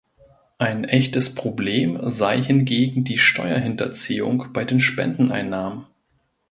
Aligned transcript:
Ein 0.57 0.83
echtes 0.85 1.35
Problem 1.35 2.09
sei 2.09 2.41
hingegen 2.41 3.03
die 3.03 3.19
Steuerhinterziehung 3.19 4.47
bei 4.51 4.65
den 4.65 4.79
Spendeneinnahmen. 4.79 5.85